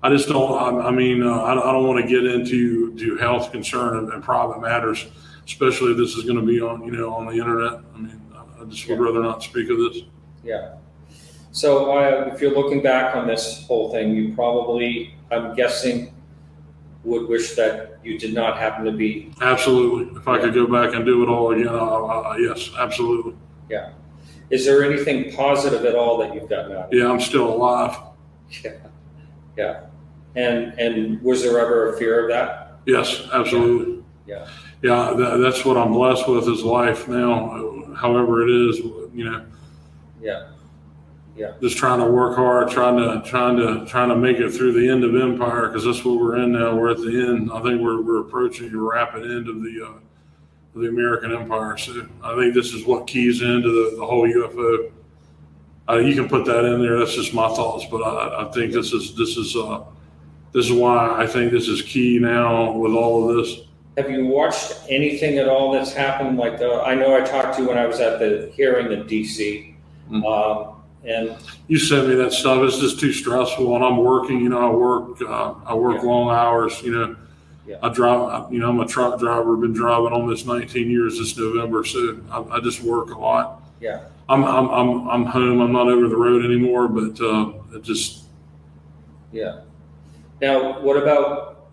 [0.01, 0.51] I just don't,
[0.81, 3.97] I, I mean, uh, I, don't- I don't want to get into to health concern
[3.97, 5.05] and, and private matters,
[5.45, 7.81] especially if this is going to be on, you know, on the internet.
[7.93, 9.03] I mean, I, I just would Yeah.
[9.05, 10.03] rather not speak of this.
[10.43, 10.75] Yeah.
[11.51, 16.13] So uh, if you're looking back on this whole thing, you probably, I'm guessing,
[17.03, 19.31] would wish that you did not happen to be.
[19.41, 20.17] Absolutely.
[20.19, 23.35] If I could go back and do it all again, I, I, yes, absolutely.
[24.49, 26.97] Is there anything positive at all that you've gotten out of it?
[26.97, 27.97] Yeah, I'm still alive.
[28.63, 28.71] Yeah.
[29.57, 29.81] Yeah.
[30.35, 32.79] And and was there ever a fear of that?
[32.85, 34.03] Yes, absolutely.
[34.27, 34.47] Yeah.
[34.81, 38.79] Yeah, that, that's what I'm blessed with is life now, however it is,
[39.13, 39.45] you know,
[40.21, 40.49] Yeah.
[41.35, 41.53] Yeah.
[41.61, 44.87] Just trying to work hard, trying to, trying to, trying to make it through the
[44.89, 46.75] end of empire because that's what we're in now.
[46.75, 47.49] We're at the end.
[47.51, 49.99] I think we're, we're approaching a rapid end of the, uh,
[50.75, 51.77] of the American empire.
[51.77, 54.91] So I think this is what keys into the, the whole UFO.
[55.87, 56.99] Uh, you can put that in there.
[56.99, 59.83] That's just my thoughts, but I, I think this is, this is, uh,
[60.51, 63.59] this is why I think this is key now with all of this.
[63.97, 66.37] Have you watched anything at all that's happened?
[66.37, 69.03] Like uh, I know I talked to you when I was at the hearing in
[69.07, 69.71] DC,
[70.11, 70.23] Mm.
[70.23, 71.35] um, and
[71.67, 72.61] you sent me that stuff.
[72.61, 74.39] It's just too stressful, and I'm working.
[74.39, 75.19] You know, I work.
[75.19, 76.09] Uh, I work Yeah.
[76.09, 76.79] long hours.
[76.83, 77.15] You know,
[77.67, 77.77] Yeah.
[77.81, 78.21] I drive.
[78.21, 79.55] I- You know, I'm a truck driver.
[79.57, 83.61] Been driving almost 19 years this November, so I, I just work a lot.
[83.81, 84.01] Yeah.
[84.29, 85.61] I'm, I'm I'm I'm home.
[85.61, 88.23] I'm not over the road anymore, but uh, it just
[89.31, 89.61] yeah.
[90.41, 91.67] Now, what about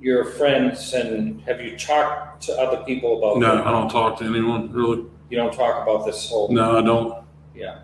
[0.00, 0.92] your friends?
[0.94, 3.38] And have you talked to other people about?
[3.38, 3.62] no.
[3.64, 5.04] I don't talk to anyone really.
[5.30, 6.48] You don't talk about this whole.
[6.50, 7.22] No, I don't.
[7.54, 7.80] Yeah.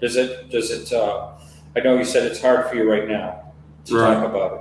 [0.00, 1.30] Does it, does it, uh,
[1.76, 3.52] I know you said it's hard for you right now
[3.86, 4.14] to Right.
[4.14, 4.60] talk about it.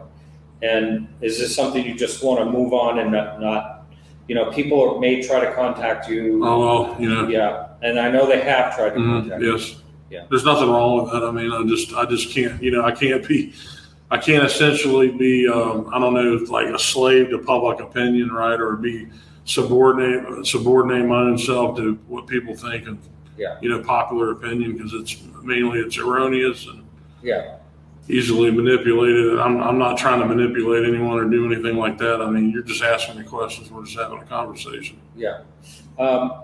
[0.62, 3.86] And is this something you just want to move on and not, not,
[4.28, 6.44] you know, people may try to contact you.
[6.46, 7.28] Oh well, you know.
[7.28, 9.52] Yeah, and I know they have tried to Mhm, contact you.
[9.54, 9.82] yes.
[10.10, 10.24] Yeah.
[10.30, 11.24] There's nothing wrong with that.
[11.24, 13.54] I mean, I just, I just can't, you know, I can't be,
[14.10, 18.60] I can't essentially be, um, I don't know, like a slave to public opinion, right?
[18.60, 19.08] Or be
[19.44, 22.98] subordinate, subordinate my own self to what people think of,
[23.38, 23.58] Yeah.
[23.62, 26.84] you know, popular opinion because it's mainly it's erroneous and
[27.22, 27.56] Yeah,
[28.10, 29.40] easily manipulated.
[29.40, 32.22] I'm, I'm not trying to manipulate anyone or do anything like that.
[32.22, 33.72] I mean, you're just asking me questions.
[33.72, 35.00] We're just having a conversation.
[35.16, 35.42] yeah.
[36.00, 36.44] Um,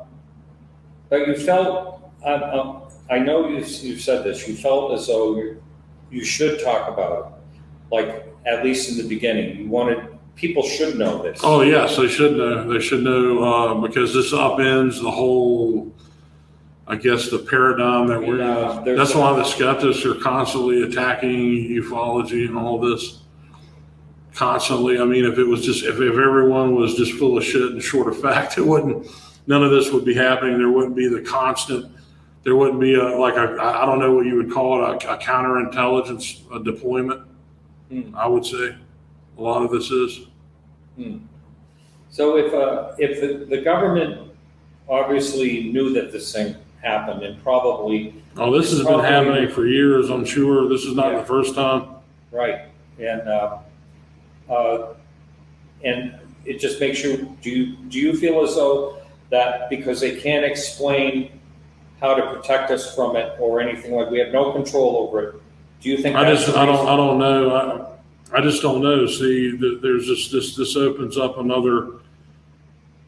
[1.10, 5.36] but you felt, I, I, I know you, you've said this, you felt as though
[5.36, 5.64] you,
[6.10, 7.62] you should talk about it.
[7.94, 11.40] Like, at least in the beginning, you wanted people should know this.
[11.44, 12.72] Oh yes, they should know.
[12.72, 15.93] They should know uh, because this upends the whole.
[16.86, 20.84] I guess the paradigm that we're Yeah, there's that's a- why the skeptics are constantly
[20.84, 23.20] attacking ufology and all this.
[24.34, 25.00] Constantly.
[25.00, 27.82] I mean, if it was just if, if everyone was just full of shit and
[27.82, 29.08] short of fact, it wouldn't.
[29.48, 30.58] None of this would be happening.
[30.58, 31.92] There wouldn't be the constant.
[32.44, 35.04] There wouldn't be a like a I I don't know what you would call it
[35.04, 37.28] a, a counterintelligence a deployment.
[37.90, 38.16] Hmm.
[38.16, 38.76] I would say
[39.38, 40.28] a lot of this is.
[42.10, 44.32] So if, uh, if the, the government
[44.88, 46.56] obviously knew that this thing
[46.88, 50.68] happened and probably, Oh, this has been Probably- happening for years, I'm sure.
[50.68, 51.20] This is not Yeah.
[51.20, 51.86] the first time.
[52.32, 52.62] right,
[53.00, 53.58] and, uh,
[54.50, 54.94] uh,
[55.84, 56.16] and
[56.46, 58.98] it just makes you, do you, do you feel as though
[59.30, 61.40] that because they can't explain
[62.02, 65.36] how to protect us from it or anything, like we have no control over it,
[65.82, 66.88] do you think I that's just, the I don't, reason?
[66.90, 67.88] I don't know.
[68.34, 69.06] I, I just don't know.
[69.06, 71.90] See, th- there's just, this, this opens up another,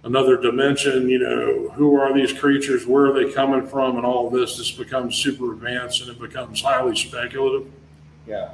[0.05, 2.85] another dimension, you know, who are these creatures?
[2.85, 3.97] Where are they coming from?
[3.97, 7.67] And all this, this becomes super advanced and it becomes highly speculative.
[8.25, 8.51] Yeah,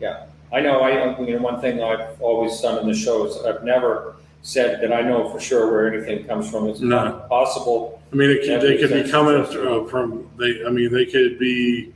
[0.00, 0.26] yeah.
[0.52, 3.64] I know, I, you know, one thing I've always done in the show is I've
[3.64, 6.68] never said that I know for sure where anything comes from.
[6.68, 7.24] It's No.
[7.28, 8.00] possible.
[8.12, 10.64] I mean, it could, they could be coming uh, from they.
[10.64, 11.92] I mean, they could be,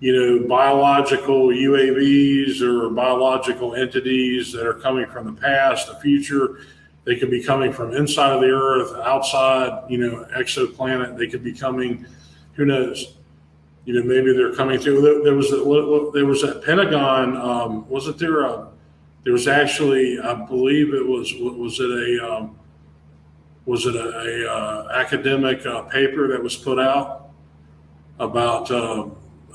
[0.00, 6.60] you know, biological UAVs or biological entities that are coming from the past, the future.
[7.04, 11.18] They could be coming from inside of the Earth, outside, you know, exoplanet.
[11.18, 12.06] They could be coming.
[12.54, 13.16] Who knows?
[13.84, 15.22] You know, maybe they're coming through.
[15.24, 17.36] There, was there was that Pentagon.
[17.36, 18.68] Um, wasn't there a?
[19.24, 21.34] There was actually, I believe it was.
[21.34, 22.32] Was it a?
[22.32, 22.58] Um,
[23.64, 27.30] was it a, a uh, academic uh, paper that was put out
[28.18, 29.06] about uh,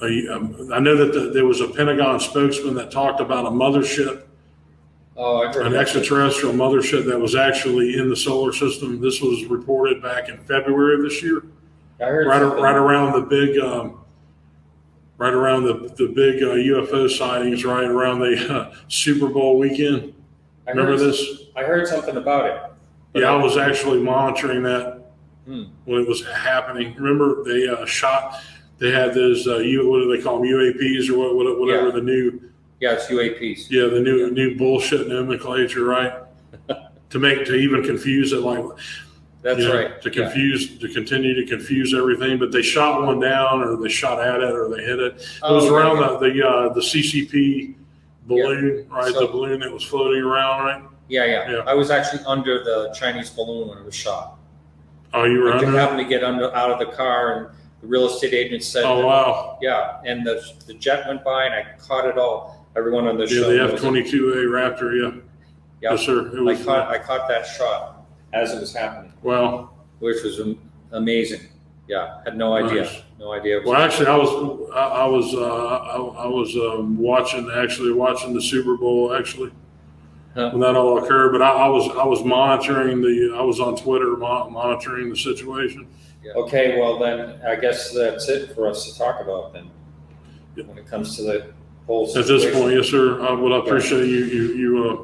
[0.01, 3.49] a, um, I know that the, there was a Pentagon spokesman that talked about a
[3.49, 4.23] mothership,
[5.19, 5.81] Oh, I heard an that.
[5.81, 9.01] extraterrestrial mothership that was actually in the solar system.
[9.01, 11.43] This was reported back in February of this year,
[11.99, 12.61] I heard right, something.
[12.61, 13.99] right around the big, um,
[15.17, 20.13] right around the the big uh, UFO sightings, right around the uh, Super Bowl weekend.
[20.67, 21.23] I heard, Remember this?
[21.55, 22.61] I heard something about it.
[23.13, 24.95] But Yeah, I was actually monitoring that
[25.47, 25.63] Hmm.
[25.85, 26.93] when it was happening.
[26.95, 28.41] Remember, they uh, shot.
[28.79, 29.47] They had those.
[29.47, 30.47] Uh, U, what do they call them?
[30.47, 31.91] UAPs or what, what, whatever Yeah.
[31.93, 32.41] the new.
[32.79, 33.69] Yeah, it's UAPs.
[33.69, 36.13] Yeah, the new new bullshit nomenclature, right?
[37.09, 38.63] to make to even confuse it, like
[39.41, 40.01] That's you know, right.
[40.01, 40.23] to Yeah.
[40.25, 42.37] confuse to continue to confuse everything.
[42.37, 45.15] But they shot one down, or they shot at it, or they hit it.
[45.15, 47.75] It Oh, was around the the, uh, the CCP
[48.27, 49.11] balloon, right?
[49.13, 50.83] So- the balloon that was floating around, right?
[51.09, 51.57] Yeah, yeah, Yeah.
[51.65, 54.35] I was actually under the Chinese balloon when it was shot.
[55.13, 55.71] Oh, you were I under.
[55.71, 57.47] happened to get under out of the car, and
[57.81, 59.57] the real estate agent said, Oh wow!
[59.61, 62.56] "Yeah." And the the jet went by, and I caught it all.
[62.77, 63.49] Everyone on the Yeah, show.
[63.49, 63.75] the knows it.
[63.75, 64.93] F twenty two A Raptor.
[65.01, 65.19] Yeah.
[65.81, 65.91] Yeah.
[65.91, 66.27] Yes, sir.
[66.35, 66.63] It I was.
[66.63, 69.71] caught I caught that shot as it was happening, Wow.
[69.99, 70.59] which was am-
[70.91, 71.41] amazing.
[71.87, 73.01] Yeah, had no idea, Nice.
[73.19, 73.57] no idea.
[73.57, 77.49] It was- Well, actually, I was I, I was uh, I, I was um, watching
[77.55, 79.51] actually watching the Super Bowl actually
[80.35, 80.49] Huh.
[80.51, 81.31] when that all occurred.
[81.31, 85.15] But I, I was I was monitoring the I was on Twitter mo- monitoring the
[85.17, 85.87] situation.
[86.35, 89.69] Okay, well then, I guess that's it for us to talk about then.
[90.67, 91.53] When it comes to the
[91.87, 92.49] whole At situation.
[92.51, 93.21] this point, yes, sir.
[93.25, 94.89] I would appreciate you you you.
[94.89, 95.03] Uh,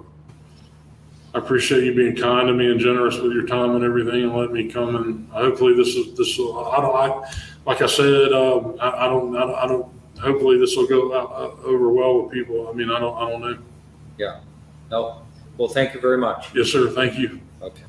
[1.36, 4.36] I appreciate you being kind to me and generous with your time and everything, and
[4.36, 6.38] letting me come and hopefully this is this.
[6.38, 7.32] Will, I don't I,
[7.66, 8.32] like I said.
[8.34, 9.56] Um, I, I don't I don't.
[9.56, 12.70] I don't hopefully this will go out, uh, over well with people.
[12.70, 13.58] I mean, I don't I don't know.
[14.18, 14.42] Yeah.
[14.92, 15.24] No,
[15.58, 16.54] well, thank you very much.
[16.54, 16.90] Yes, sir.
[16.90, 17.40] Thank you.
[17.62, 17.84] Okay.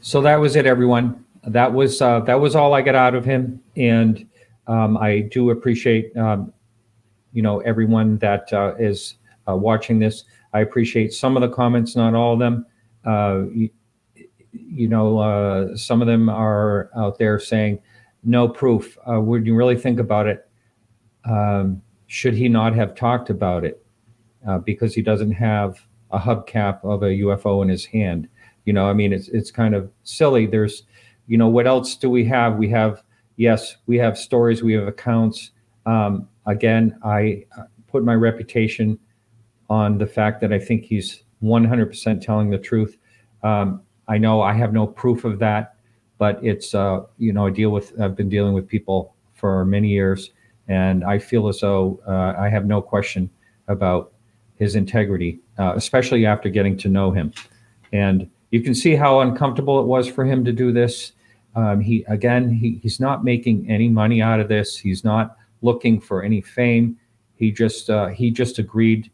[0.00, 1.24] So that was it, everyone.
[1.44, 4.26] That was uh, that was all I got out of him, and
[4.66, 6.52] um, I do appreciate um,
[7.32, 9.16] you know everyone that uh, is
[9.48, 10.24] uh, watching this.
[10.52, 12.66] I appreciate some of the comments, not all of them.
[13.04, 13.70] Uh, you,
[14.52, 17.80] you know, uh, some of them are out there saying
[18.22, 18.96] no proof.
[19.08, 20.48] Uh, would you really think about it?
[21.24, 23.84] Um, should he not have talked about it
[24.46, 25.80] uh, because he doesn't have
[26.10, 28.28] a hubcap of a UFO in his hand?
[28.64, 30.46] You know, I mean, it's it's kind of silly.
[30.46, 30.84] There's,
[31.26, 32.56] you know, what else do we have?
[32.56, 33.02] We have,
[33.36, 35.50] yes, we have stories, we have accounts.
[35.86, 38.98] Um, again, I uh, put my reputation
[39.70, 42.96] on the fact that I think he's 100% telling the truth.
[43.42, 45.76] Um, I know I have no proof of that,
[46.18, 49.88] but it's, uh, you know, I deal with, I've been dealing with people for many
[49.88, 50.30] years,
[50.68, 53.30] and I feel as though uh, I have no question
[53.68, 54.12] about
[54.56, 57.32] his integrity, uh, especially after getting to know him.
[57.92, 61.12] And you can see how uncomfortable it was for him to do this.
[61.54, 64.78] Um, he again, he, he's not making any money out of this.
[64.78, 66.98] He's not looking for any fame.
[67.34, 69.10] He just uh, he just agreed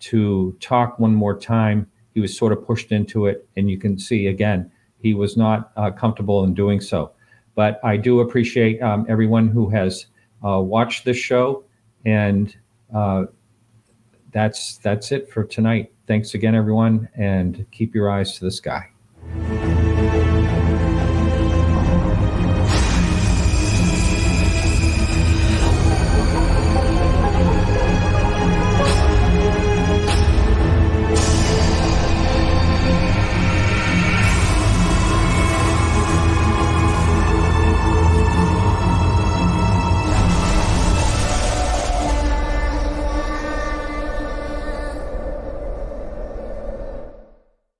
[0.00, 1.86] to talk one more time.
[2.14, 5.72] He was sort of pushed into it, and you can see again he was not
[5.76, 7.12] uh, comfortable in doing so.
[7.54, 10.06] But I do appreciate um, everyone who has
[10.44, 11.64] uh, watched this show,
[12.04, 12.56] and
[12.94, 13.24] uh,
[14.32, 15.92] that's that's it for tonight.
[16.06, 18.88] Thanks again, everyone, and keep your eyes to the sky.